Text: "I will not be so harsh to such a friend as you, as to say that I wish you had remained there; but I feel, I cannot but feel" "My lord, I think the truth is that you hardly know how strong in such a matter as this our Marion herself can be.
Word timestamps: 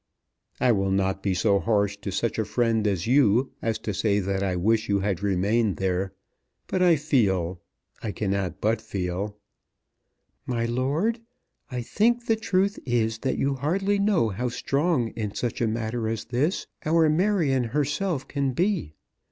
"I 0.59 0.71
will 0.71 0.89
not 0.89 1.21
be 1.21 1.35
so 1.35 1.59
harsh 1.59 1.95
to 1.97 2.09
such 2.11 2.39
a 2.39 2.45
friend 2.45 2.87
as 2.87 3.05
you, 3.05 3.51
as 3.61 3.77
to 3.85 3.93
say 3.93 4.19
that 4.19 4.41
I 4.41 4.55
wish 4.55 4.89
you 4.89 5.01
had 5.01 5.21
remained 5.21 5.77
there; 5.77 6.11
but 6.65 6.81
I 6.81 6.95
feel, 6.95 7.61
I 8.01 8.11
cannot 8.11 8.59
but 8.59 8.81
feel" 8.81 9.37
"My 10.57 10.65
lord, 10.65 11.19
I 11.69 11.83
think 11.83 12.25
the 12.25 12.35
truth 12.35 12.79
is 12.83 13.19
that 13.19 13.37
you 13.37 13.53
hardly 13.53 13.99
know 13.99 14.29
how 14.29 14.49
strong 14.49 15.09
in 15.09 15.35
such 15.35 15.61
a 15.61 15.67
matter 15.67 16.07
as 16.07 16.25
this 16.25 16.65
our 16.83 17.07
Marion 17.07 17.65
herself 17.65 18.27
can 18.27 18.53
be. 18.53 18.95